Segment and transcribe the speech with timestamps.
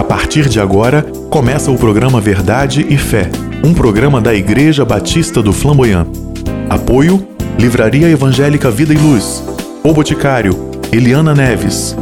[0.00, 3.30] A partir de agora, começa o programa Verdade e Fé,
[3.62, 6.06] um programa da Igreja Batista do Flamboyant.
[6.70, 9.44] Apoio: Livraria Evangélica Vida e Luz.
[9.84, 11.94] O Boticário, Eliana Neves.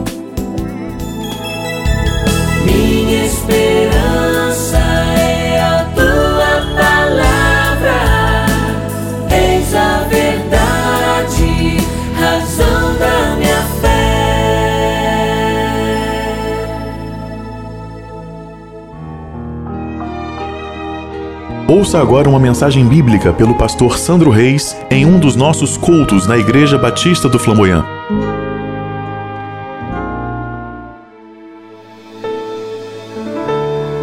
[21.79, 26.37] Ouça agora uma mensagem bíblica pelo pastor Sandro Reis em um dos nossos cultos na
[26.37, 27.85] Igreja Batista do Flamboyant.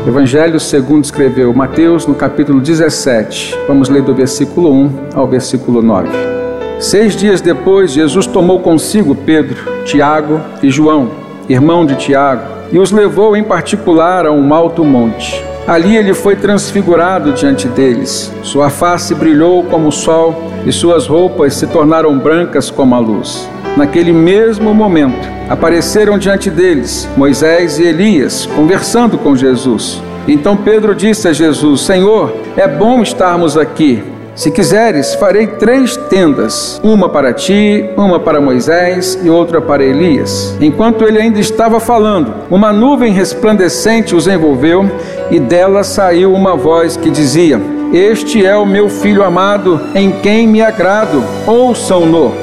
[0.07, 3.53] Evangelho segundo escreveu Mateus no capítulo 17.
[3.67, 6.07] Vamos ler do versículo 1 ao versículo 9.
[6.80, 11.11] Seis dias depois, Jesus tomou consigo Pedro, Tiago e João,
[11.49, 15.44] irmão de Tiago, e os levou em particular a um alto monte.
[15.67, 18.31] Ali ele foi transfigurado diante deles.
[18.44, 23.49] Sua face brilhou como o sol e suas roupas se tornaram brancas como a luz.
[23.75, 30.02] Naquele mesmo momento, apareceram diante deles Moisés e Elias, conversando com Jesus.
[30.27, 34.03] Então Pedro disse a Jesus: Senhor, é bom estarmos aqui.
[34.36, 40.58] Se quiseres, farei três tendas: uma para ti, uma para Moisés e outra para Elias.
[40.59, 44.91] Enquanto ele ainda estava falando, uma nuvem resplandecente os envolveu
[45.31, 47.61] e dela saiu uma voz que dizia:
[47.94, 51.23] Este é o meu filho amado, em quem me agrado.
[51.47, 52.33] Ouçam-no.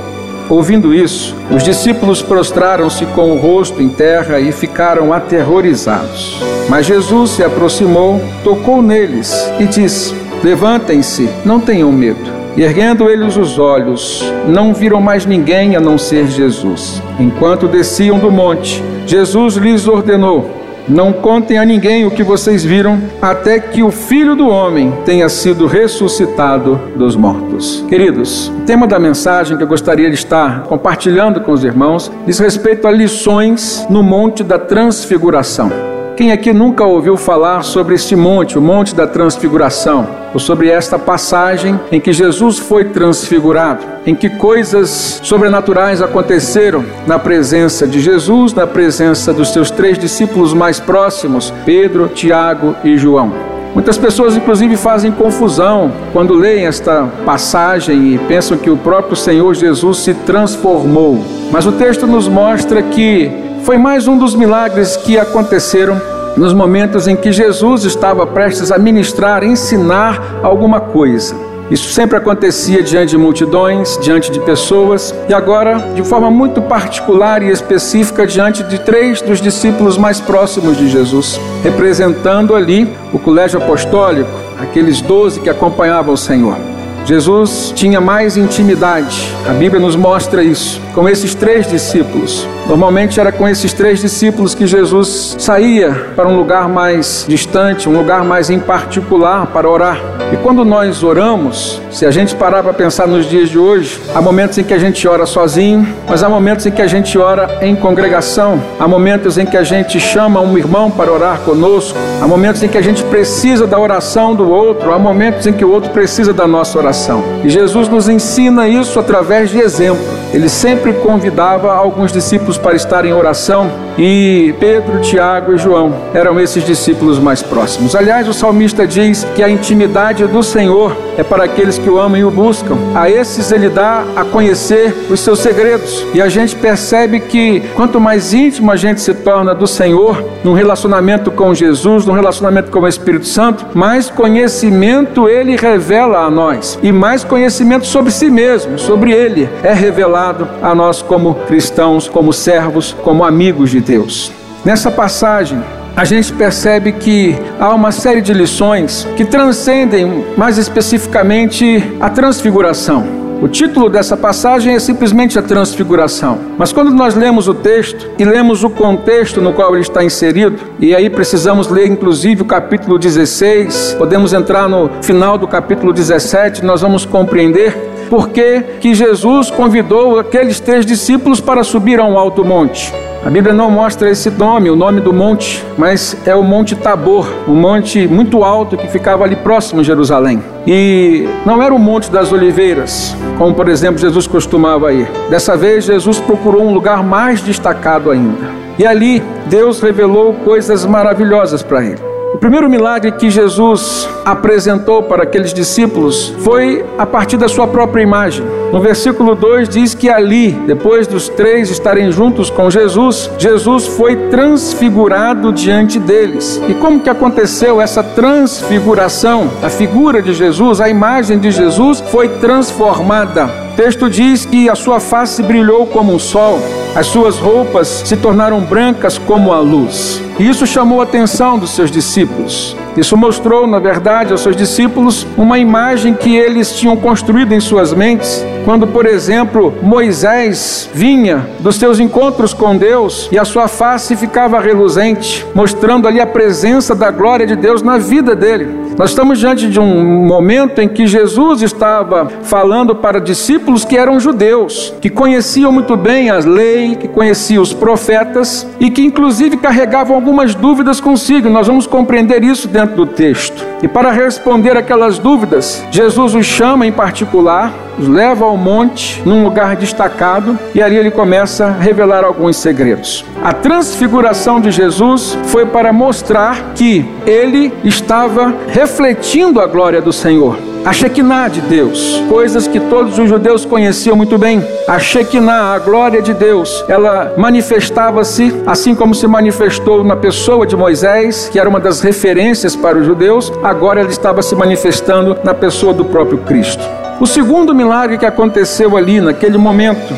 [0.48, 6.42] Ouvindo isso, os discípulos prostraram-se com o rosto em terra e ficaram aterrorizados.
[6.68, 12.42] Mas Jesus se aproximou, tocou neles e disse: Levantem-se, não tenham medo.
[12.56, 17.02] E erguendo eles os olhos, não viram mais ninguém a não ser Jesus.
[17.18, 23.00] Enquanto desciam do monte, Jesus lhes ordenou: não contem a ninguém o que vocês viram,
[23.20, 27.84] até que o Filho do Homem tenha sido ressuscitado dos mortos.
[27.88, 32.38] Queridos, o tema da mensagem que eu gostaria de estar compartilhando com os irmãos diz
[32.38, 35.91] respeito a lições no Monte da Transfiguração.
[36.16, 40.98] Quem aqui nunca ouviu falar sobre este monte, o Monte da Transfiguração, ou sobre esta
[40.98, 48.52] passagem em que Jesus foi transfigurado, em que coisas sobrenaturais aconteceram na presença de Jesus,
[48.52, 53.32] na presença dos seus três discípulos mais próximos, Pedro, Tiago e João.
[53.72, 59.54] Muitas pessoas, inclusive, fazem confusão quando leem esta passagem e pensam que o próprio Senhor
[59.54, 61.24] Jesus se transformou.
[61.50, 63.30] Mas o texto nos mostra que
[63.64, 66.00] foi mais um dos milagres que aconteceram
[66.36, 71.36] nos momentos em que Jesus estava prestes a ministrar, ensinar alguma coisa.
[71.70, 77.42] Isso sempre acontecia diante de multidões, diante de pessoas, e agora, de forma muito particular
[77.42, 83.62] e específica, diante de três dos discípulos mais próximos de Jesus, representando ali o colégio
[83.62, 84.30] apostólico,
[84.60, 86.56] aqueles doze que acompanhavam o Senhor.
[87.04, 92.46] Jesus tinha mais intimidade, a Bíblia nos mostra isso, com esses três discípulos.
[92.68, 97.96] Normalmente era com esses três discípulos que Jesus saía para um lugar mais distante, um
[97.96, 100.00] lugar mais em particular para orar.
[100.32, 104.20] E quando nós oramos, se a gente parar para pensar nos dias de hoje, há
[104.20, 107.58] momentos em que a gente ora sozinho, mas há momentos em que a gente ora
[107.60, 112.26] em congregação, há momentos em que a gente chama um irmão para orar conosco, há
[112.26, 115.70] momentos em que a gente precisa da oração do outro, há momentos em que o
[115.70, 117.22] outro precisa da nossa oração.
[117.44, 120.02] E Jesus nos ensina isso através de exemplo.
[120.32, 126.40] Ele sempre convidava alguns discípulos para estar em oração e Pedro, Tiago e João eram
[126.40, 127.94] esses discípulos mais próximos.
[127.94, 132.18] Aliás, o salmista diz que a intimidade do Senhor é para aqueles que o amam
[132.18, 132.76] e o buscam.
[132.94, 136.06] A esses ele dá a conhecer os seus segredos.
[136.14, 140.52] E a gente percebe que quanto mais íntimo a gente se torna do Senhor, num
[140.52, 146.78] relacionamento com Jesus, num relacionamento com o Espírito Santo, mais conhecimento ele revela a nós
[146.82, 152.32] e mais conhecimento sobre si mesmo, sobre ele é revelado a nós como cristãos, como
[152.32, 154.32] servos, como amigos de Deus.
[154.64, 155.62] Nessa passagem,
[155.94, 163.22] a gente percebe que há uma série de lições que transcendem mais especificamente a transfiguração.
[163.42, 166.38] O título dessa passagem é simplesmente a transfiguração.
[166.56, 170.56] Mas quando nós lemos o texto e lemos o contexto no qual ele está inserido,
[170.78, 176.64] e aí precisamos ler inclusive o capítulo 16, podemos entrar no final do capítulo 17,
[176.64, 177.76] nós vamos compreender
[178.08, 182.92] por que Jesus convidou aqueles três discípulos para subir a um alto monte.
[183.24, 187.32] A Bíblia não mostra esse nome, o nome do monte, mas é o Monte Tabor,
[187.46, 190.42] um monte muito alto que ficava ali próximo a Jerusalém.
[190.66, 195.08] E não era o Monte das Oliveiras, como por exemplo Jesus costumava ir.
[195.30, 198.50] Dessa vez, Jesus procurou um lugar mais destacado ainda.
[198.76, 202.00] E ali Deus revelou coisas maravilhosas para ele.
[202.34, 208.02] O primeiro milagre que Jesus apresentou para aqueles discípulos foi a partir da sua própria
[208.02, 208.44] imagem.
[208.72, 214.16] No versículo 2 diz que ali, depois dos três estarem juntos com Jesus, Jesus foi
[214.30, 216.58] transfigurado diante deles.
[216.66, 219.50] E como que aconteceu essa transfiguração?
[219.62, 223.61] A figura de Jesus, a imagem de Jesus foi transformada.
[223.72, 226.58] O texto diz que a sua face brilhou como o sol,
[226.94, 230.20] as suas roupas se tornaram brancas como a luz.
[230.38, 232.76] E isso chamou a atenção dos seus discípulos.
[232.98, 237.94] Isso mostrou, na verdade, aos seus discípulos uma imagem que eles tinham construído em suas
[237.94, 238.44] mentes.
[238.66, 244.60] Quando, por exemplo, Moisés vinha dos seus encontros com Deus e a sua face ficava
[244.60, 248.81] reluzente, mostrando ali a presença da glória de Deus na vida dele.
[248.98, 254.20] Nós estamos diante de um momento em que Jesus estava falando para discípulos que eram
[254.20, 260.14] judeus, que conheciam muito bem a lei, que conheciam os profetas e que, inclusive, carregavam
[260.14, 261.48] algumas dúvidas consigo.
[261.48, 263.64] Nós vamos compreender isso dentro do texto.
[263.82, 269.42] E para responder aquelas dúvidas, Jesus os chama em particular, os leva ao monte, num
[269.42, 273.24] lugar destacado, e ali ele começa a revelar alguns segredos.
[273.42, 280.58] A transfiguração de Jesus foi para mostrar que ele estava refletindo a glória do Senhor
[280.84, 284.60] a Shekinah de Deus, coisas que todos os judeus conheciam muito bem.
[284.88, 290.74] A Shekinah, a glória de Deus, ela manifestava-se assim como se manifestou na pessoa de
[290.74, 295.54] Moisés, que era uma das referências para os judeus, agora ela estava se manifestando na
[295.54, 296.82] pessoa do próprio Cristo.
[297.20, 300.12] O segundo milagre que aconteceu ali naquele momento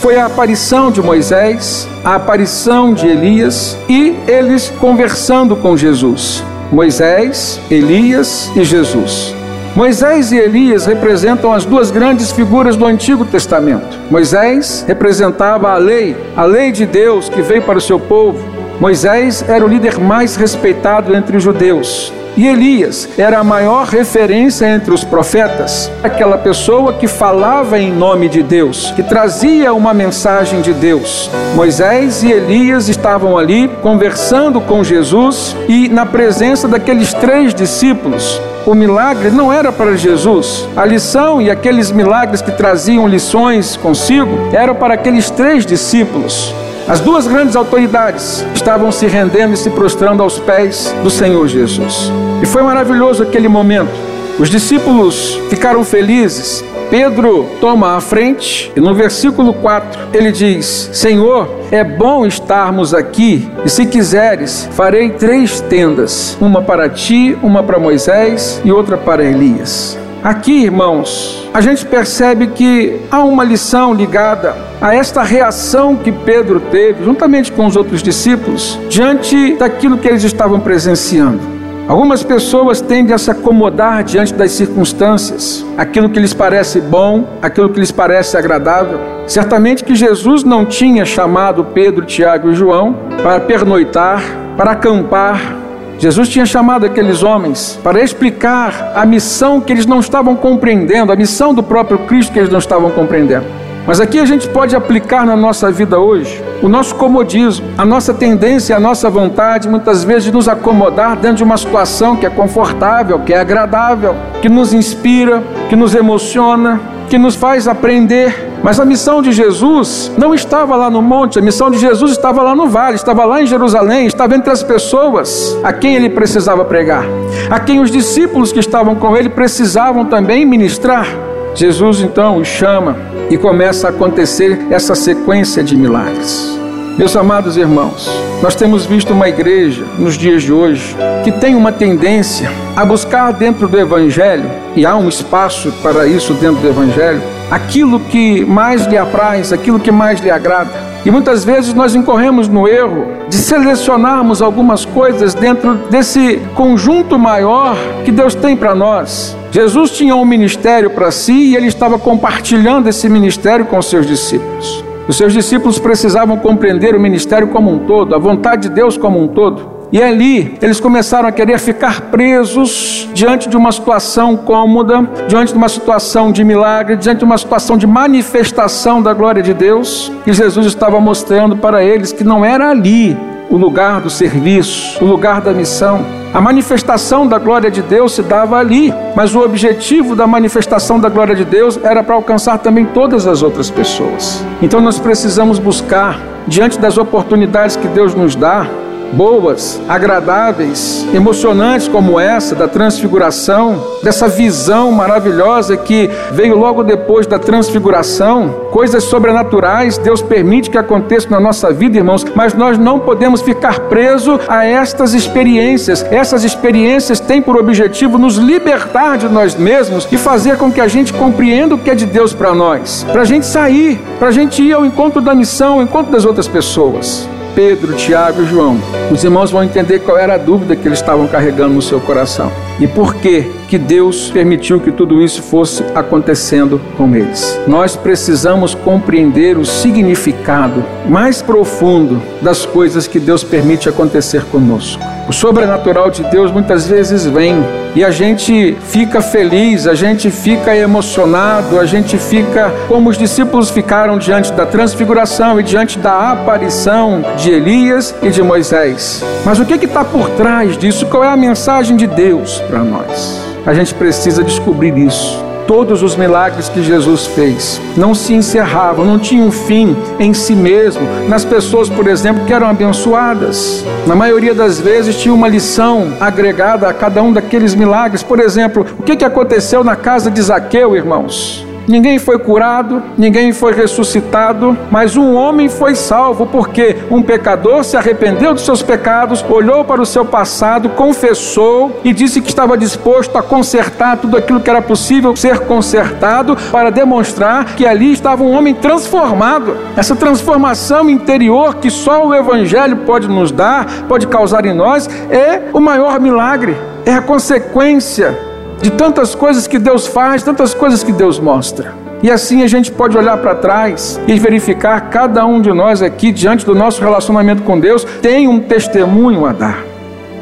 [0.00, 6.42] foi a aparição de Moisés, a aparição de Elias e eles conversando com Jesus.
[6.72, 9.34] Moisés, Elias e Jesus.
[9.76, 13.98] Moisés e Elias representam as duas grandes figuras do Antigo Testamento.
[14.10, 18.42] Moisés representava a lei, a lei de Deus que veio para o seu povo.
[18.80, 22.12] Moisés era o líder mais respeitado entre os judeus.
[22.36, 28.28] E Elias era a maior referência entre os profetas, aquela pessoa que falava em nome
[28.28, 31.30] de Deus, que trazia uma mensagem de Deus.
[31.54, 38.38] Moisés e Elias estavam ali conversando com Jesus e na presença daqueles três discípulos.
[38.66, 40.68] O milagre não era para Jesus.
[40.76, 46.52] A lição e aqueles milagres que traziam lições consigo eram para aqueles três discípulos.
[46.88, 52.12] As duas grandes autoridades estavam se rendendo e se prostrando aos pés do Senhor Jesus.
[52.40, 53.90] E foi maravilhoso aquele momento.
[54.38, 56.64] Os discípulos ficaram felizes.
[56.88, 63.50] Pedro toma a frente e no versículo 4 ele diz: Senhor, é bom estarmos aqui,
[63.64, 69.24] e se quiseres, farei três tendas: uma para ti, uma para Moisés e outra para
[69.24, 69.98] Elias.
[70.26, 76.58] Aqui, irmãos, a gente percebe que há uma lição ligada a esta reação que Pedro
[76.58, 81.38] teve, juntamente com os outros discípulos, diante daquilo que eles estavam presenciando.
[81.86, 87.68] Algumas pessoas tendem a se acomodar diante das circunstâncias, aquilo que lhes parece bom, aquilo
[87.68, 88.98] que lhes parece agradável.
[89.28, 94.24] Certamente que Jesus não tinha chamado Pedro, Tiago e João para pernoitar,
[94.56, 95.65] para acampar,
[95.98, 101.16] Jesus tinha chamado aqueles homens para explicar a missão que eles não estavam compreendendo, a
[101.16, 103.46] missão do próprio Cristo que eles não estavam compreendendo.
[103.86, 108.12] Mas aqui a gente pode aplicar na nossa vida hoje o nosso comodismo, a nossa
[108.12, 112.30] tendência, a nossa vontade, muitas vezes, de nos acomodar dentro de uma situação que é
[112.30, 118.55] confortável, que é agradável, que nos inspira, que nos emociona, que nos faz aprender.
[118.66, 122.42] Mas a missão de Jesus não estava lá no monte, a missão de Jesus estava
[122.42, 126.64] lá no vale, estava lá em Jerusalém, estava entre as pessoas a quem ele precisava
[126.64, 127.04] pregar,
[127.48, 131.06] a quem os discípulos que estavam com ele precisavam também ministrar.
[131.54, 132.96] Jesus então os chama
[133.30, 136.58] e começa a acontecer essa sequência de milagres.
[136.98, 138.10] Meus amados irmãos,
[138.42, 143.32] nós temos visto uma igreja nos dias de hoje que tem uma tendência a buscar
[143.32, 148.86] dentro do Evangelho, e há um espaço para isso dentro do Evangelho, aquilo que mais
[148.86, 150.70] lhe apraz, aquilo que mais lhe agrada.
[151.04, 157.76] E muitas vezes nós incorremos no erro de selecionarmos algumas coisas dentro desse conjunto maior
[158.04, 159.36] que Deus tem para nós.
[159.52, 164.84] Jesus tinha um ministério para si e ele estava compartilhando esse ministério com seus discípulos.
[165.06, 169.22] Os seus discípulos precisavam compreender o ministério como um todo, a vontade de Deus como
[169.22, 169.75] um todo.
[169.92, 175.58] E ali eles começaram a querer ficar presos diante de uma situação cômoda, diante de
[175.58, 180.10] uma situação de milagre, diante de uma situação de manifestação da glória de Deus.
[180.26, 183.16] E Jesus estava mostrando para eles que não era ali
[183.48, 186.04] o lugar do serviço, o lugar da missão.
[186.34, 191.08] A manifestação da glória de Deus se dava ali, mas o objetivo da manifestação da
[191.08, 194.44] glória de Deus era para alcançar também todas as outras pessoas.
[194.60, 198.66] Então nós precisamos buscar diante das oportunidades que Deus nos dá,
[199.12, 207.38] boas, agradáveis, emocionantes como essa da transfiguração, dessa visão maravilhosa que veio logo depois da
[207.38, 213.40] transfiguração, coisas sobrenaturais Deus permite que aconteçam na nossa vida, irmãos, mas nós não podemos
[213.40, 216.04] ficar presos a estas experiências.
[216.10, 220.88] Essas experiências têm por objetivo nos libertar de nós mesmos e fazer com que a
[220.88, 224.32] gente compreenda o que é de Deus para nós, para a gente sair, para a
[224.32, 227.28] gente ir ao encontro da missão, ao encontro das outras pessoas.
[227.56, 228.78] Pedro, Tiago e João.
[229.10, 232.65] Os irmãos vão entender qual era a dúvida que eles estavam carregando no seu coração
[232.80, 237.58] e por que que Deus permitiu que tudo isso fosse acontecendo com eles.
[237.66, 245.02] Nós precisamos compreender o significado mais profundo das coisas que Deus permite acontecer conosco.
[245.28, 247.56] O sobrenatural de Deus muitas vezes vem
[247.96, 253.70] e a gente fica feliz, a gente fica emocionado, a gente fica como os discípulos
[253.70, 259.24] ficaram diante da transfiguração e diante da aparição de Elias e de Moisés.
[259.44, 261.06] Mas o que está por trás disso?
[261.06, 263.40] Qual é a mensagem de Deus para nós?
[263.64, 269.18] A gente precisa descobrir isso todos os milagres que Jesus fez não se encerravam, não
[269.18, 273.84] tinham fim em si mesmo, nas pessoas, por exemplo, que eram abençoadas.
[274.06, 278.22] Na maioria das vezes tinha uma lição agregada a cada um daqueles milagres.
[278.22, 281.65] Por exemplo, o que aconteceu na casa de Zaqueu, irmãos?
[281.88, 287.96] Ninguém foi curado, ninguém foi ressuscitado, mas um homem foi salvo porque um pecador se
[287.96, 293.36] arrependeu dos seus pecados, olhou para o seu passado, confessou e disse que estava disposto
[293.38, 298.52] a consertar tudo aquilo que era possível ser consertado para demonstrar que ali estava um
[298.52, 299.76] homem transformado.
[299.96, 305.62] Essa transformação interior que só o Evangelho pode nos dar, pode causar em nós, é
[305.72, 308.45] o maior milagre, é a consequência
[308.80, 311.94] de tantas coisas que Deus faz, tantas coisas que Deus mostra.
[312.22, 316.32] E assim a gente pode olhar para trás e verificar cada um de nós aqui,
[316.32, 319.84] diante do nosso relacionamento com Deus, tem um testemunho a dar.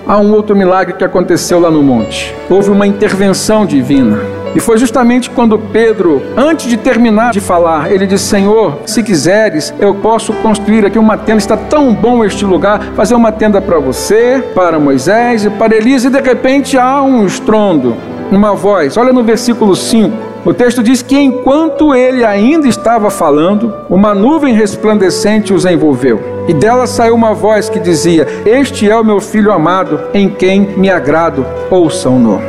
[0.07, 2.35] Há um outro milagre que aconteceu lá no monte.
[2.49, 4.19] Houve uma intervenção divina.
[4.55, 9.75] E foi justamente quando Pedro, antes de terminar de falar, ele disse: Senhor, se quiseres,
[9.81, 11.39] eu posso construir aqui uma tenda.
[11.39, 16.05] Está tão bom este lugar, fazer uma tenda para você, para Moisés e para Elias.
[16.05, 17.97] E de repente há um estrondo
[18.31, 18.97] uma voz.
[18.97, 20.35] Olha no versículo 5.
[20.45, 26.21] O texto diz que enquanto ele ainda estava falando, uma nuvem resplandecente os envolveu.
[26.47, 30.61] E dela saiu uma voz que dizia: Este é o meu filho amado, em quem
[30.61, 32.41] me agrado, ouçam-no.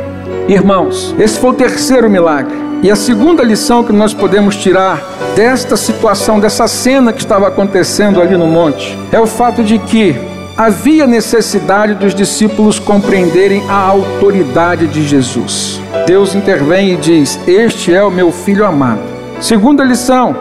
[0.46, 2.54] Irmãos, esse foi o terceiro milagre.
[2.82, 5.02] E a segunda lição que nós podemos tirar
[5.34, 10.14] desta situação, dessa cena que estava acontecendo ali no monte, é o fato de que
[10.56, 15.80] havia necessidade dos discípulos compreenderem a autoridade de Jesus.
[16.06, 19.02] Deus intervém e diz: Este é o meu filho amado.
[19.40, 20.34] Segunda lição: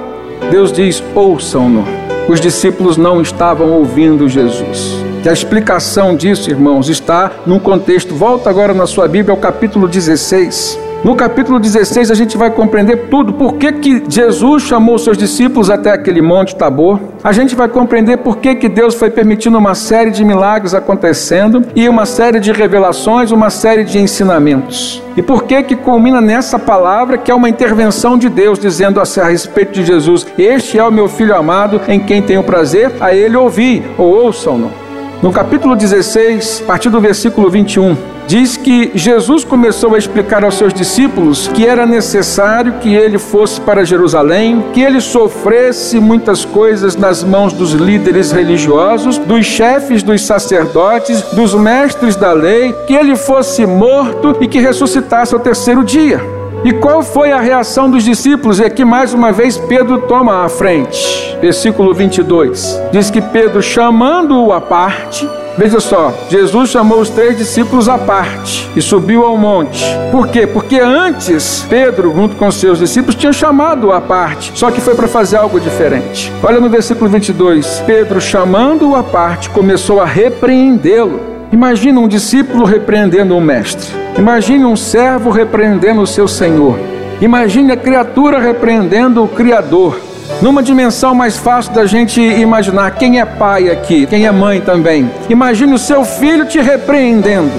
[0.50, 1.84] Deus diz: Ouçam-no.
[2.28, 4.96] Os discípulos não estavam ouvindo Jesus.
[5.24, 8.16] E a explicação disso, irmãos, está num contexto.
[8.16, 10.85] Volta agora na sua Bíblia ao capítulo 16.
[11.04, 15.70] No capítulo 16 a gente vai compreender tudo, por que, que Jesus chamou seus discípulos
[15.70, 17.00] até aquele monte Tabor.
[17.24, 21.64] A gente vai compreender por que, que Deus foi permitindo uma série de milagres acontecendo
[21.76, 25.02] e uma série de revelações, uma série de ensinamentos.
[25.16, 29.28] E por que que culmina nessa palavra que é uma intervenção de Deus dizendo a
[29.28, 33.38] respeito de Jesus: Este é o meu filho amado, em quem tenho prazer, a ele
[33.38, 34.85] ouvir, ou ouçam-no.
[35.26, 40.54] No capítulo 16, a partir do versículo 21, diz que Jesus começou a explicar aos
[40.54, 46.96] seus discípulos que era necessário que ele fosse para Jerusalém, que ele sofresse muitas coisas
[46.96, 53.16] nas mãos dos líderes religiosos, dos chefes dos sacerdotes, dos mestres da lei, que ele
[53.16, 56.35] fosse morto e que ressuscitasse ao terceiro dia.
[56.66, 58.58] E qual foi a reação dos discípulos?
[58.58, 61.38] E aqui mais uma vez Pedro toma a frente.
[61.40, 62.82] Versículo 22.
[62.92, 68.70] Diz que Pedro, chamando-o à parte, Veja só, Jesus chamou os três discípulos à parte
[68.76, 69.86] e subiu ao monte.
[70.12, 70.46] Por quê?
[70.46, 75.08] Porque antes Pedro, junto com seus discípulos, tinha chamado à parte, só que foi para
[75.08, 76.30] fazer algo diferente.
[76.44, 77.84] Olha no versículo 22.
[77.86, 81.35] Pedro, chamando-o à parte, começou a repreendê-lo.
[81.52, 83.88] Imagina um discípulo repreendendo um mestre.
[84.18, 86.78] Imagine um servo repreendendo o seu senhor.
[87.22, 90.00] Imagine a criatura repreendendo o Criador.
[90.42, 95.10] Numa dimensão mais fácil da gente imaginar quem é pai aqui, quem é mãe também.
[95.30, 97.54] Imagine o seu filho te repreendendo.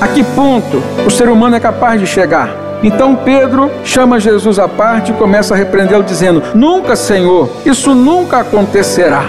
[0.00, 2.50] A que ponto o ser humano é capaz de chegar?
[2.82, 8.38] Então Pedro chama Jesus à parte e começa a repreendê-lo, dizendo: Nunca, Senhor, isso nunca
[8.38, 9.24] acontecerá.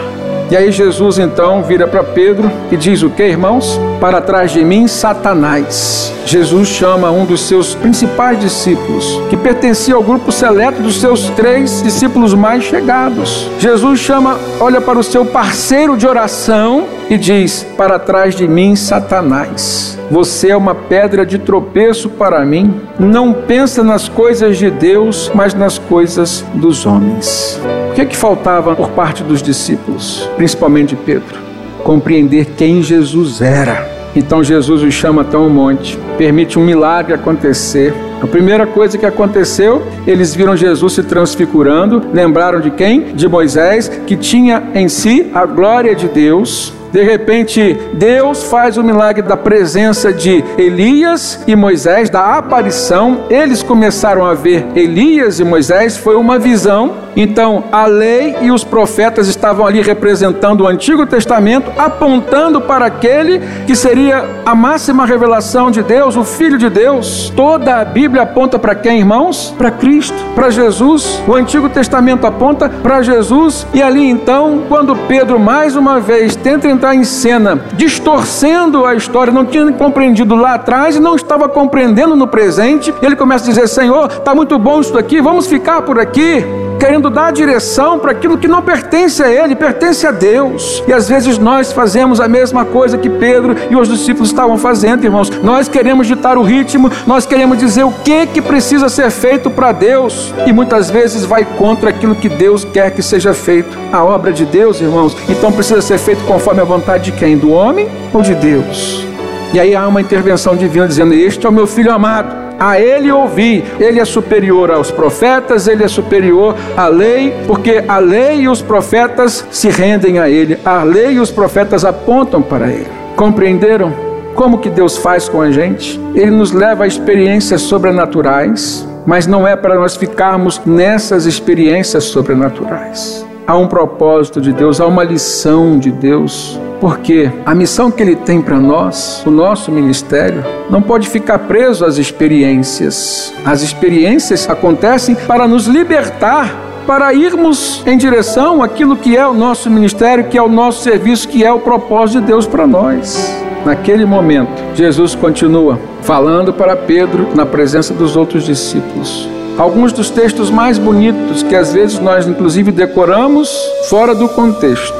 [0.49, 3.79] E aí Jesus então vira para Pedro e diz o que, irmãos?
[3.99, 6.13] Para trás de mim, Satanás.
[6.25, 11.81] Jesus chama um dos seus principais discípulos, que pertencia ao grupo seleto dos seus três
[11.81, 13.49] discípulos mais chegados.
[13.59, 18.75] Jesus chama, olha para o seu parceiro de oração e diz: Para trás de mim,
[18.75, 19.97] Satanás.
[20.11, 22.81] Você é uma pedra de tropeço para mim.
[22.99, 27.59] Não pensa nas coisas de Deus, mas nas coisas dos homens.
[27.95, 31.39] Que, é que faltava por parte dos discípulos, principalmente de Pedro?
[31.81, 33.89] Compreender quem Jesus era.
[34.13, 37.93] Então Jesus os chama até um monte, permite um milagre acontecer.
[38.21, 43.13] A primeira coisa que aconteceu, eles viram Jesus se transfigurando, lembraram de quem?
[43.13, 46.73] De Moisés, que tinha em si a glória de Deus.
[46.95, 53.25] De repente, Deus faz o milagre da presença de Elias e Moisés, da aparição.
[53.29, 57.03] Eles começaram a ver Elias e Moisés, foi uma visão.
[57.17, 63.41] Então, a lei e os profetas estavam ali representando o Antigo Testamento, apontando para aquele
[63.65, 67.31] que seria a máxima revelação de Deus, o Filho de Deus.
[67.35, 69.53] Toda a Bíblia aponta para quem, irmãos?
[69.57, 71.21] Para Cristo, para Jesus.
[71.27, 73.65] O Antigo Testamento aponta para Jesus.
[73.73, 79.31] E ali então, quando Pedro mais uma vez tenta entrar em cena, distorcendo a história,
[79.31, 83.67] não tinha compreendido lá atrás e não estava compreendendo no presente, ele começa a dizer:
[83.67, 88.37] Senhor, está muito bom isso aqui, vamos ficar por aqui querendo dar direção para aquilo
[88.37, 90.83] que não pertence a Ele, pertence a Deus.
[90.87, 95.03] E às vezes nós fazemos a mesma coisa que Pedro e os discípulos estavam fazendo,
[95.03, 95.29] irmãos.
[95.41, 99.71] Nós queremos ditar o ritmo, nós queremos dizer o que que precisa ser feito para
[99.71, 103.77] Deus e muitas vezes vai contra aquilo que Deus quer que seja feito.
[103.91, 107.37] A obra de Deus, irmãos, então precisa ser feito conforme a vontade de quem?
[107.37, 109.05] Do homem ou de Deus?
[109.53, 113.11] E aí há uma intervenção divina dizendo: Este é o meu filho amado a ele
[113.11, 113.63] ouvir.
[113.79, 118.61] Ele é superior aos profetas, ele é superior à lei, porque a lei e os
[118.61, 120.57] profetas se rendem a ele.
[120.65, 122.87] A lei e os profetas apontam para ele.
[123.15, 125.99] Compreenderam como que Deus faz com a gente?
[126.13, 133.24] Ele nos leva a experiências sobrenaturais, mas não é para nós ficarmos nessas experiências sobrenaturais.
[133.47, 138.15] Há um propósito de Deus, há uma lição de Deus porque a missão que Ele
[138.15, 143.33] tem para nós, o nosso ministério, não pode ficar preso às experiências.
[143.45, 146.53] As experiências acontecem para nos libertar
[146.85, 151.27] para irmos em direção àquilo que é o nosso ministério, que é o nosso serviço,
[151.27, 153.31] que é o propósito de Deus para nós.
[153.65, 159.34] Naquele momento, Jesus continua falando para Pedro na presença dos outros discípulos.
[159.57, 163.49] Alguns dos textos mais bonitos que às vezes nós inclusive decoramos
[163.89, 164.93] fora do contexto.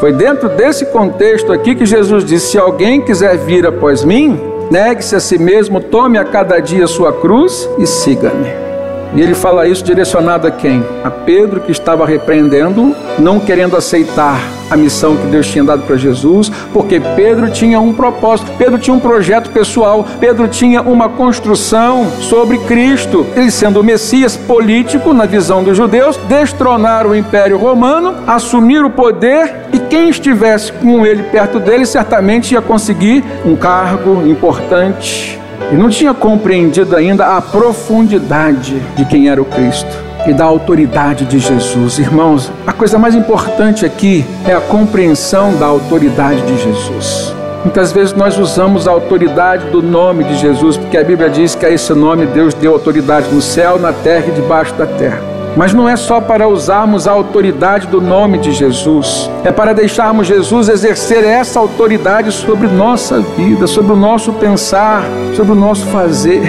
[0.00, 4.38] Foi dentro desse contexto aqui que Jesus disse: Se alguém quiser vir após mim,
[4.70, 8.71] negue-se a si mesmo, tome a cada dia sua cruz e siga-me.
[9.14, 10.82] E ele fala isso direcionado a quem?
[11.04, 15.96] A Pedro, que estava repreendendo, não querendo aceitar a missão que Deus tinha dado para
[15.96, 22.10] Jesus, porque Pedro tinha um propósito, Pedro tinha um projeto pessoal, Pedro tinha uma construção
[22.20, 23.26] sobre Cristo.
[23.36, 28.88] Ele sendo o Messias político, na visão dos judeus, destronar o Império Romano, assumir o
[28.88, 35.74] poder e quem estivesse com ele perto dele certamente ia conseguir um cargo importante e
[35.74, 39.96] não tinha compreendido ainda a profundidade de quem era o Cristo
[40.26, 41.98] e da autoridade de Jesus.
[41.98, 47.34] Irmãos, a coisa mais importante aqui é a compreensão da autoridade de Jesus.
[47.64, 51.64] Muitas vezes nós usamos a autoridade do nome de Jesus, porque a Bíblia diz que
[51.64, 55.31] a esse nome Deus deu autoridade no céu, na terra e debaixo da terra.
[55.56, 60.26] Mas não é só para usarmos a autoridade do nome de Jesus, é para deixarmos
[60.26, 65.04] Jesus exercer essa autoridade sobre nossa vida, sobre o nosso pensar,
[65.36, 66.42] sobre o nosso fazer.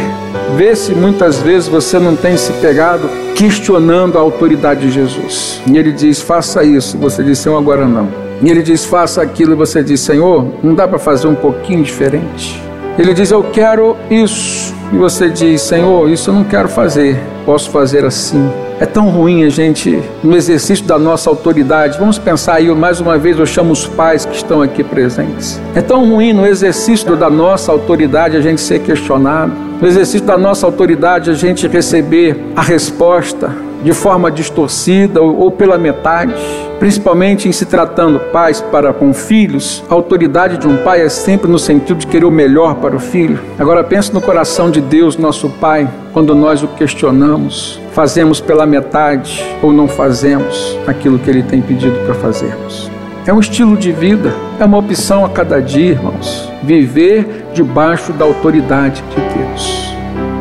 [0.56, 5.62] Vê se muitas vezes você não tem se pegado questionando a autoridade de Jesus.
[5.68, 8.08] E ele diz: faça isso, você diz: Senhor, agora não.
[8.42, 11.84] E ele diz: faça aquilo, e você diz: Senhor, não dá para fazer um pouquinho
[11.84, 12.62] diferente?
[12.98, 14.63] Ele diz: Eu quero isso.
[14.92, 17.20] E você diz: Senhor, isso eu não quero fazer.
[17.46, 18.50] Posso fazer assim.
[18.80, 23.18] É tão ruim a gente, no exercício da nossa autoridade, vamos pensar aí, mais uma
[23.18, 25.62] vez eu chamo os pais que estão aqui presentes.
[25.76, 30.38] É tão ruim no exercício da nossa autoridade a gente ser questionado, no exercício da
[30.38, 33.52] nossa autoridade a gente receber a resposta
[33.84, 36.34] de forma distorcida ou, pela metade.
[36.80, 41.50] Principalmente em se tratando pais para com filhos, a autoridade de um pai é sempre
[41.50, 43.40] no sentido de querer o melhor para o filho.
[43.58, 49.46] Agora pense no coração de Deus, nosso Pai, quando nós o questionamos, fazemos pela metade
[49.62, 52.92] ou não fazemos aquilo que Ele tem pedido para fazermos.
[53.26, 56.52] É um estilo de vida, é uma opção a cada dia, irmãos.
[56.62, 59.94] Viver debaixo da autoridade de Deus.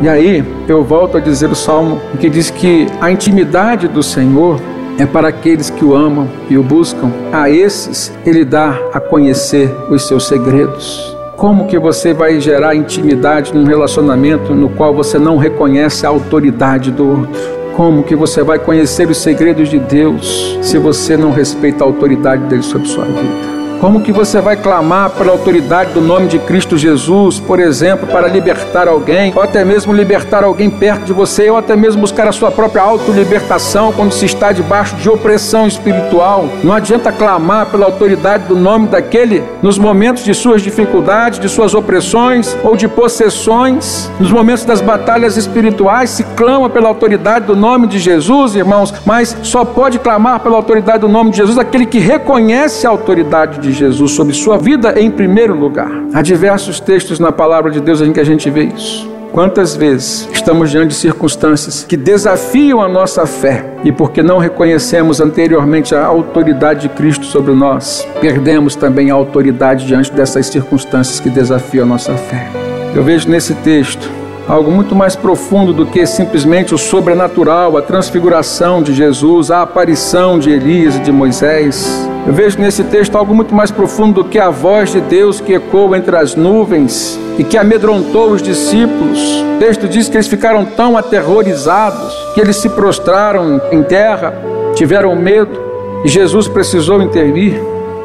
[0.03, 4.61] E aí eu volto a dizer o salmo que diz que a intimidade do Senhor
[4.99, 7.11] é para aqueles que o amam e o buscam.
[7.33, 11.17] A esses ele dá a conhecer os seus segredos.
[11.37, 16.91] Como que você vai gerar intimidade num relacionamento no qual você não reconhece a autoridade
[16.91, 17.31] do outro?
[17.75, 22.45] Como que você vai conhecer os segredos de Deus se você não respeita a autoridade
[22.45, 23.62] dele sobre sua vida?
[23.83, 28.29] Como que você vai clamar pela autoridade do nome de Cristo Jesus, por exemplo, para
[28.29, 32.31] libertar alguém, ou até mesmo libertar alguém perto de você, ou até mesmo buscar a
[32.31, 36.49] sua própria autolibertação quando se está debaixo de opressão espiritual?
[36.63, 41.75] Não adianta clamar pela autoridade do nome daquele nos momentos de suas dificuldades, de suas
[41.75, 47.89] opressões ou de possessões, nos momentos das batalhas espirituais, se clama pela autoridade do nome
[47.89, 51.99] de Jesus, irmãos, mas só pode clamar pela autoridade do nome de Jesus aquele que
[51.99, 55.91] reconhece a autoridade de Jesus sobre sua vida em primeiro lugar.
[56.13, 59.11] Há diversos textos na palavra de Deus em que a gente vê isso.
[59.33, 65.23] Quantas vezes estamos diante de circunstâncias que desafiam a nossa fé e porque não reconhecemos
[65.23, 71.31] anteriormente a autoridade de Cristo sobre nós, perdemos também a autoridade diante dessas circunstâncias que
[71.31, 72.51] desafiam a nossa fé.
[72.95, 78.83] Eu vejo nesse texto algo muito mais profundo do que simplesmente o sobrenatural, a transfiguração
[78.83, 82.09] de Jesus, a aparição de Elias e de Moisés.
[82.27, 85.55] Eu vejo nesse texto algo muito mais profundo do que a voz de Deus que
[85.55, 89.19] ecoa entre as nuvens e que amedrontou os discípulos.
[89.57, 94.35] O texto diz que eles ficaram tão aterrorizados que eles se prostraram em terra,
[94.75, 95.61] tiveram medo
[96.05, 97.61] e Jesus precisou intervir.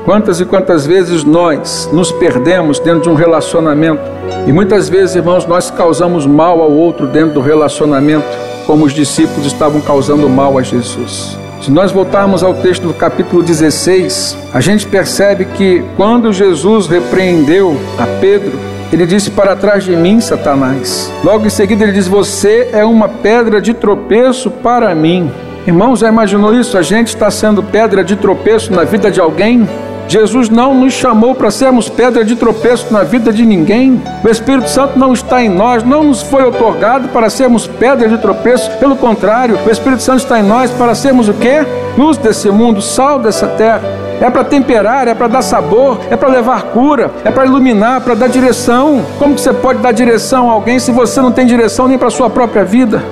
[0.08, 4.00] Quantas e quantas vezes nós nos perdemos dentro de um relacionamento
[4.48, 8.26] e muitas vezes, irmãos, nós causamos mal ao outro dentro do relacionamento,
[8.65, 11.38] como os discípulos estavam causando mal a Jesus.
[11.62, 17.76] Se nós voltarmos ao texto do capítulo 16, a gente percebe que quando Jesus repreendeu
[18.00, 18.54] a Pedro,
[18.93, 21.12] ele disse: Para trás de mim, Satanás.
[21.22, 25.30] Logo em seguida, ele diz: Você é uma pedra de tropeço para mim.
[25.67, 26.78] Irmãos, já imaginou isso?
[26.78, 29.67] A gente está sendo pedra de tropeço na vida de alguém?
[30.08, 34.02] Jesus não nos chamou para sermos pedra de tropeço na vida de ninguém.
[34.24, 38.17] O Espírito Santo não está em nós, não nos foi otorgado para sermos pedra de
[38.17, 38.72] tropeço.
[38.78, 41.65] Pelo contrário, o Espírito Santo está em nós para sermos o quê?
[41.98, 43.82] Luz desse mundo, sal dessa terra.
[44.22, 48.15] É para temperar, é para dar sabor, é para levar cura, é para iluminar, para
[48.15, 49.06] dar direção.
[49.20, 52.08] Como que você pode dar direção a alguém se você não tem direção nem para
[52.08, 53.04] a sua própria vida?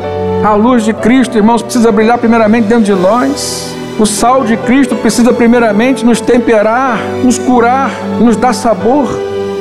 [0.43, 3.75] A luz de Cristo, irmãos, precisa brilhar primeiramente dentro de nós.
[3.97, 9.07] O sal de Cristo precisa primeiramente nos temperar, nos curar, nos dar sabor.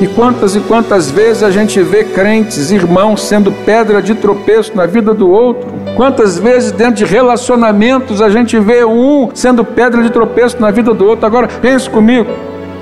[0.00, 4.86] E quantas e quantas vezes a gente vê crentes, irmãos, sendo pedra de tropeço na
[4.86, 5.72] vida do outro?
[5.94, 10.92] Quantas vezes dentro de relacionamentos a gente vê um sendo pedra de tropeço na vida
[10.92, 11.24] do outro?
[11.24, 12.28] Agora pense comigo,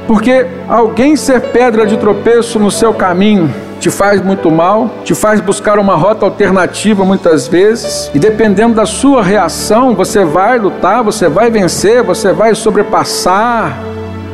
[0.06, 5.40] porque alguém ser pedra de tropeço no seu caminho te faz muito mal, te faz
[5.40, 11.28] buscar uma rota alternativa muitas vezes, e dependendo da sua reação, você vai lutar, você
[11.28, 13.76] vai vencer, você vai sobrepassar.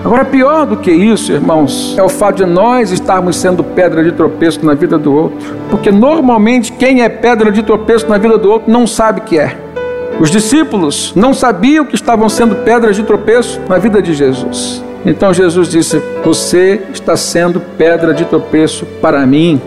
[0.05, 4.13] Agora, pior do que isso, irmãos, é o fato de nós estarmos sendo pedra de
[4.13, 8.51] tropeço na vida do outro, porque normalmente quem é pedra de tropeço na vida do
[8.51, 9.57] outro não sabe que é.
[10.21, 14.85] Os discípulos não sabiam que estavam sendo pedras de tropeço na vida de Jesus.
[15.05, 19.61] Então Jesus disse: Você está sendo pedra de tropeço para mim.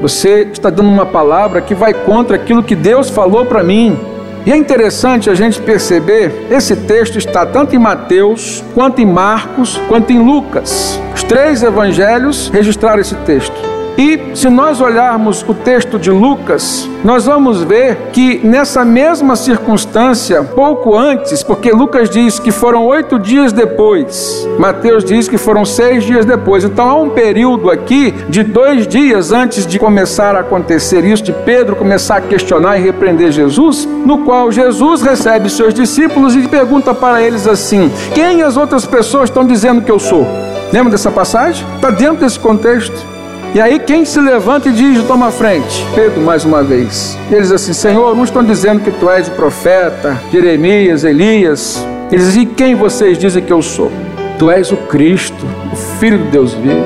[0.00, 3.98] Você está dando uma palavra que vai contra aquilo que Deus falou para mim.
[4.46, 9.80] E é interessante a gente perceber, esse texto está tanto em Mateus, quanto em Marcos,
[9.88, 11.00] quanto em Lucas.
[11.14, 13.73] Os três evangelhos registraram esse texto.
[13.96, 20.42] E se nós olharmos o texto de Lucas, nós vamos ver que nessa mesma circunstância,
[20.42, 26.02] pouco antes, porque Lucas diz que foram oito dias depois, Mateus diz que foram seis
[26.02, 26.64] dias depois.
[26.64, 31.32] Então há um período aqui de dois dias antes de começar a acontecer isso, de
[31.32, 36.92] Pedro começar a questionar e repreender Jesus, no qual Jesus recebe seus discípulos e pergunta
[36.92, 40.26] para eles assim: Quem as outras pessoas estão dizendo que eu sou?
[40.72, 41.64] Lembra dessa passagem?
[41.76, 43.13] Está dentro desse contexto.
[43.54, 45.86] E aí quem se levanta e diz, toma frente?
[45.94, 47.16] Pedro mais uma vez.
[47.30, 51.86] Eles assim, Senhor, não estão dizendo que tu és o profeta, Jeremias, Elias.
[52.10, 53.92] Eles dizem, e quem vocês dizem que eu sou?
[54.40, 56.84] Tu és o Cristo, o Filho de Deus vivo.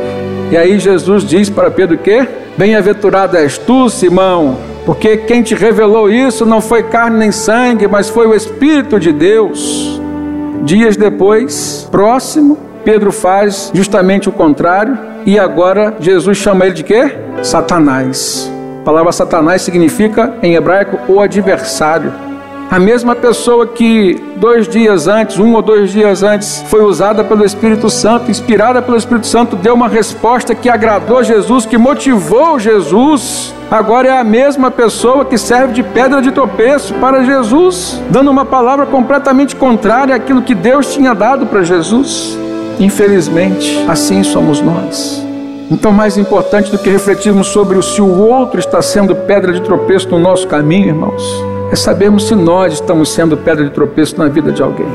[0.50, 2.28] E aí Jesus diz para Pedro o quê?
[2.58, 8.10] Bem-aventurado és tu, Simão, porque quem te revelou isso não foi carne nem sangue, mas
[8.10, 9.98] foi o Espírito de Deus.
[10.64, 17.16] Dias depois, próximo, Pedro faz justamente o contrário e agora Jesus chama ele de quê?
[17.42, 18.50] Satanás.
[18.80, 22.12] A palavra Satanás significa em hebraico o adversário.
[22.70, 27.42] A mesma pessoa que dois dias antes, um ou dois dias antes, foi usada pelo
[27.42, 33.54] Espírito Santo, inspirada pelo Espírito Santo, deu uma resposta que agradou Jesus, que motivou Jesus.
[33.70, 38.44] Agora é a mesma pessoa que serve de pedra de tropeço para Jesus, dando uma
[38.44, 42.38] palavra completamente contrária àquilo que Deus tinha dado para Jesus.
[42.78, 45.22] Infelizmente, assim somos nós.
[45.70, 50.08] Então, mais importante do que refletirmos sobre se o outro está sendo pedra de tropeço
[50.08, 51.22] no nosso caminho, irmãos,
[51.70, 54.88] é sabermos se nós estamos sendo pedra de tropeço na vida de alguém.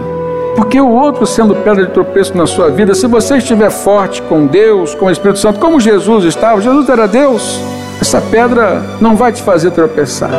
[0.56, 4.48] Porque o outro sendo pedra de tropeço na sua vida, se você estiver forte com
[4.48, 7.60] Deus, com o Espírito Santo, como Jesus estava, Jesus era Deus,
[8.02, 10.32] essa pedra não vai te fazer tropeçar.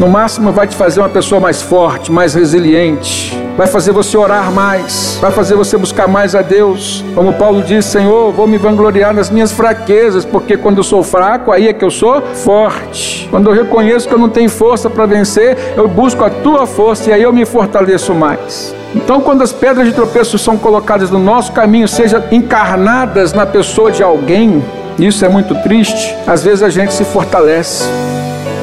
[0.00, 3.45] No máximo, vai te fazer uma pessoa mais forte, mais resiliente.
[3.56, 7.02] Vai fazer você orar mais, vai fazer você buscar mais a Deus.
[7.14, 11.50] Como Paulo diz: Senhor, vou me vangloriar nas minhas fraquezas, porque quando eu sou fraco,
[11.50, 13.26] aí é que eu sou forte.
[13.30, 17.08] Quando eu reconheço que eu não tenho força para vencer, eu busco a tua força
[17.08, 18.74] e aí eu me fortaleço mais.
[18.94, 23.90] Então, quando as pedras de tropeço são colocadas no nosso caminho, seja encarnadas na pessoa
[23.90, 24.62] de alguém,
[24.98, 27.84] isso é muito triste, às vezes a gente se fortalece.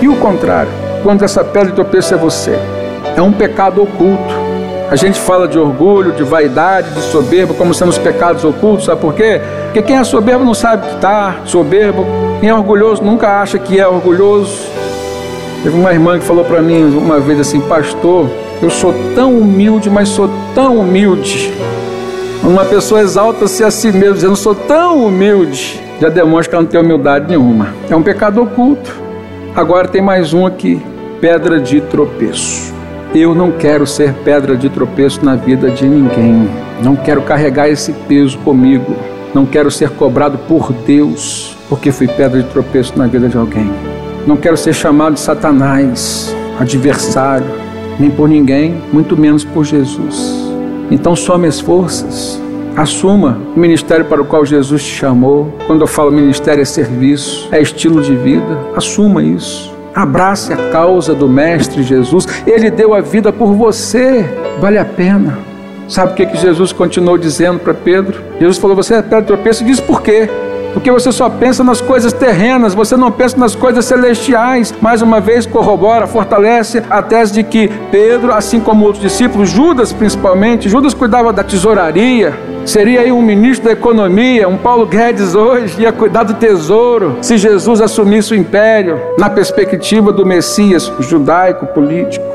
[0.01, 2.57] E o contrário, quando essa pedra de tropeço é você,
[3.15, 4.32] é um pecado oculto.
[4.93, 9.01] A gente fala de orgulho, de vaidade, de soberba, como sendo os pecados ocultos, sabe
[9.01, 9.41] por quê?
[9.63, 12.05] Porque quem é soberbo não sabe que está soberbo,
[12.39, 14.55] quem é orgulhoso nunca acha que é orgulhoso.
[15.63, 18.29] Teve uma irmã que falou para mim uma vez assim, pastor,
[18.61, 21.51] eu sou tão humilde, mas sou tão humilde.
[22.43, 26.69] Uma pessoa exalta-se a si mesmo, dizendo, sou tão humilde, já demonstra que ela não
[26.69, 27.69] tem humildade nenhuma.
[27.89, 28.93] É um pecado oculto.
[29.55, 30.79] Agora tem mais um aqui,
[31.19, 32.72] pedra de tropeço.
[33.15, 36.49] Eu não quero ser pedra de tropeço na vida de ninguém.
[36.81, 38.95] Não quero carregar esse peso comigo.
[39.35, 43.71] Não quero ser cobrado por Deus porque fui pedra de tropeço na vida de alguém.
[44.25, 47.45] Não quero ser chamado de Satanás, adversário,
[47.99, 50.51] nem por ninguém, muito menos por Jesus.
[50.89, 52.41] Então some as forças,
[52.75, 55.53] assuma o ministério para o qual Jesus te chamou.
[55.67, 59.72] Quando eu falo ministério é serviço, é estilo de vida, assuma isso.
[59.95, 62.27] Abrace a causa do Mestre Jesus.
[62.47, 64.25] Ele deu a vida por você.
[64.59, 65.37] Vale a pena.
[65.87, 68.21] Sabe o que, que Jesus continuou dizendo para Pedro?
[68.39, 69.63] Jesus falou: Você é pedra tropeço.
[69.63, 70.29] E diz por quê?
[70.73, 74.73] Porque você só pensa nas coisas terrenas, você não pensa nas coisas celestiais.
[74.81, 79.93] Mais uma vez, corrobora, fortalece a tese de que Pedro, assim como outros discípulos, Judas
[79.93, 82.33] principalmente, Judas cuidava da tesouraria,
[82.65, 87.37] Seria aí um ministro da economia, um Paulo Guedes hoje, ia cuidar do tesouro, se
[87.37, 92.25] Jesus assumisse o império, na perspectiva do Messias judaico político.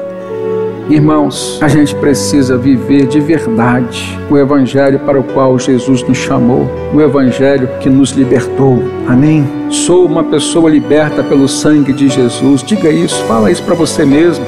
[0.90, 6.66] Irmãos, a gente precisa viver de verdade o Evangelho para o qual Jesus nos chamou,
[6.94, 8.83] o Evangelho que nos libertou.
[9.07, 9.46] Amém?
[9.68, 12.62] Sou uma pessoa liberta pelo sangue de Jesus.
[12.62, 14.46] Diga isso, fala isso para você mesmo.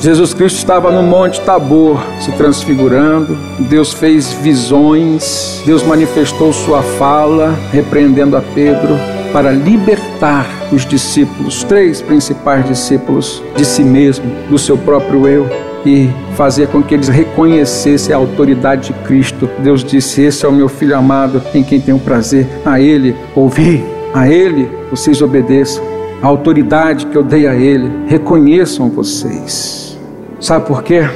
[0.00, 7.56] Jesus Cristo estava no Monte Tabor se transfigurando, Deus fez visões, Deus manifestou sua fala,
[7.70, 8.98] repreendendo a Pedro
[9.32, 15.48] para libertar os discípulos, três principais discípulos, de si mesmo, do seu próprio eu
[15.84, 19.48] e fazer com que eles reconhecessem a autoridade de Cristo.
[19.58, 22.46] Deus disse: Esse é o meu filho amado, em quem tenho prazer.
[22.64, 25.82] A Ele ouvi, a Ele vocês obedeçam.
[26.22, 29.98] A autoridade que eu dei a Ele, reconheçam vocês.
[30.38, 31.08] Sabe por quê?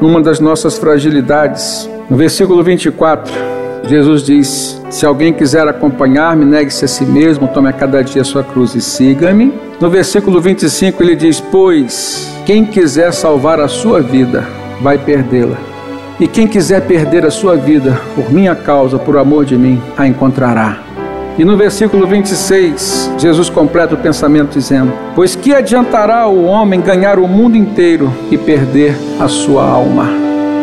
[0.00, 3.32] Numa das nossas fragilidades, no versículo 24,
[3.84, 8.24] Jesus diz: Se alguém quiser acompanhar-me, negue-se a si mesmo, tome a cada dia a
[8.24, 9.52] sua cruz e siga-me.
[9.80, 14.44] No versículo 25 ele diz: Pois quem quiser salvar a sua vida,
[14.80, 15.56] vai perdê-la.
[16.18, 20.06] E quem quiser perder a sua vida por minha causa, por amor de mim, a
[20.06, 20.78] encontrará.
[21.38, 27.18] E no versículo 26, Jesus completa o pensamento dizendo: Pois que adiantará o homem ganhar
[27.18, 30.06] o mundo inteiro e perder a sua alma?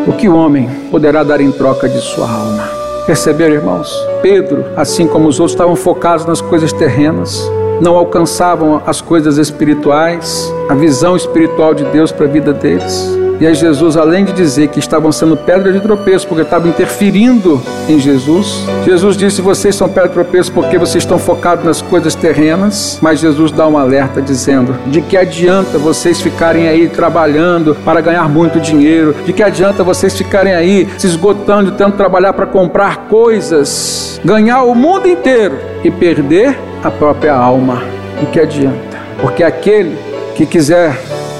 [0.05, 2.76] O que o homem poderá dar em troca de sua alma?
[3.07, 3.89] Perceberam, irmãos?
[4.21, 7.41] Pedro, assim como os outros, estavam focados nas coisas terrenas,
[7.79, 13.17] não alcançavam as coisas espirituais, a visão espiritual de Deus para a vida deles.
[13.39, 17.61] E aí Jesus, além de dizer que estavam sendo pedra de tropeço porque estavam interferindo
[17.87, 22.15] em Jesus, Jesus disse: vocês são pedra de tropeço porque vocês estão focados nas coisas
[22.15, 22.97] terrenas.
[22.99, 28.27] Mas Jesus dá um alerta dizendo: de que adianta vocês ficarem aí trabalhando para ganhar
[28.27, 29.15] muito dinheiro?
[29.23, 34.73] De que adianta vocês ficarem aí se esgotando, tentando trabalhar para comprar coisas, ganhar o
[34.73, 37.83] mundo inteiro e perder a própria alma?
[38.19, 38.97] De que adianta?
[39.21, 39.95] Porque aquele
[40.35, 40.97] que quiser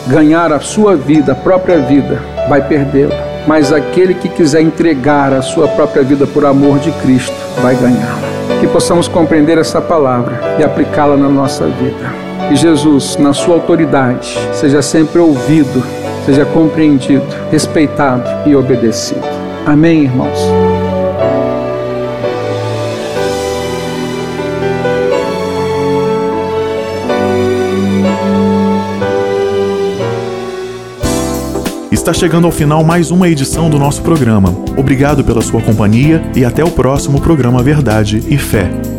[0.07, 3.15] ganhar a sua vida, a própria vida, vai perdê-la.
[3.47, 8.59] Mas aquele que quiser entregar a sua própria vida por amor de Cristo, vai ganhá-la.
[8.59, 12.13] Que possamos compreender essa palavra e aplicá-la na nossa vida.
[12.49, 15.83] Que Jesus, na sua autoridade, seja sempre ouvido,
[16.25, 19.21] seja compreendido, respeitado e obedecido.
[19.65, 20.76] Amém, irmãos?
[32.07, 34.47] Está chegando ao final mais uma edição do nosso programa.
[34.77, 38.96] Obrigado pela sua companhia e até o próximo programa Verdade e Fé.